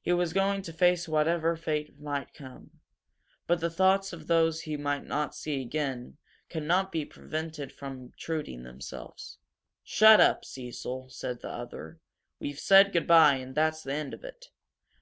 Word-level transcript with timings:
He 0.00 0.14
was 0.14 0.32
going 0.32 0.62
to 0.62 0.72
face 0.72 1.06
whatever 1.06 1.54
fate 1.54 1.98
might 2.00 2.32
come, 2.32 2.80
but 3.46 3.58
thoughts 3.60 4.10
of 4.10 4.26
those 4.26 4.62
he 4.62 4.78
might 4.78 5.04
not 5.04 5.34
see 5.34 5.60
again 5.60 6.16
could 6.48 6.62
not 6.62 6.90
be 6.90 7.04
prevented 7.04 7.70
from 7.70 8.04
obtruding 8.06 8.62
themselves. 8.62 9.36
"Shut 9.84 10.18
up, 10.18 10.46
Cecil," 10.46 11.10
said 11.10 11.42
the 11.42 11.50
other. 11.50 12.00
"We've 12.38 12.58
said 12.58 12.90
good 12.90 13.06
bye 13.06 13.46
that's 13.52 13.82
the 13.82 13.92
end 13.92 14.14
of 14.14 14.24
it! 14.24 14.46